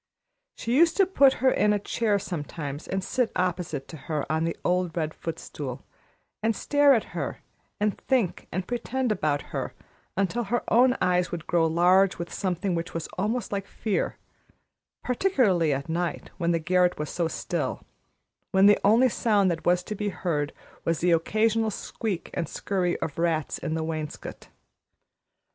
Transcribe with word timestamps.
She 0.55 0.75
used 0.75 0.97
to 0.97 1.05
put 1.05 1.33
her 1.45 1.51
in 1.51 1.73
a 1.73 1.77
chair 1.77 2.17
sometimes 2.17 2.87
and 2.87 3.03
sit 3.03 3.31
opposite 3.35 3.87
to 3.89 3.97
her 3.97 4.25
on 4.31 4.45
the 4.45 4.57
old 4.65 4.97
red 4.97 5.13
footstool, 5.13 5.85
and 6.41 6.55
stare 6.55 6.95
at 6.95 7.13
her 7.13 7.43
and 7.79 7.95
think 7.95 8.47
and 8.51 8.67
pretend 8.67 9.11
about 9.11 9.43
her 9.53 9.75
until 10.17 10.45
her 10.45 10.63
own 10.73 10.97
eyes 11.03 11.31
would 11.31 11.45
grow 11.45 11.67
large 11.67 12.17
with 12.17 12.33
something 12.33 12.73
which 12.73 12.95
was 12.95 13.07
almost 13.19 13.51
like 13.51 13.67
fear, 13.67 14.17
particularly 15.03 15.71
at 15.71 15.87
night, 15.87 16.31
when 16.39 16.49
the 16.49 16.57
garret 16.57 16.97
was 16.97 17.11
so 17.11 17.27
still, 17.27 17.83
when 18.49 18.65
the 18.65 18.79
only 18.83 19.07
sound 19.07 19.51
that 19.51 19.65
was 19.67 19.83
to 19.83 19.93
be 19.93 20.09
heard 20.09 20.51
was 20.83 20.97
the 20.99 21.11
occasional 21.11 21.69
squeak 21.69 22.31
and 22.33 22.49
scurry 22.49 22.97
of 23.01 23.19
rats 23.19 23.59
in 23.59 23.75
the 23.75 23.83
wainscot. 23.83 24.47